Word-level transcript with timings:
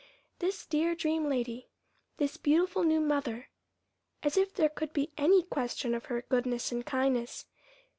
This 0.39 0.65
dear 0.65 0.95
dream 0.95 1.29
lady, 1.29 1.69
this 2.17 2.35
beautiful 2.35 2.83
new 2.83 2.99
mother 2.99 3.49
as 4.23 4.35
if 4.35 4.51
there 4.51 4.67
could 4.67 4.93
be 4.93 5.11
any 5.15 5.43
question 5.43 5.93
of 5.93 6.05
her 6.05 6.23
goodness 6.27 6.71
and 6.71 6.83
kindness! 6.83 7.45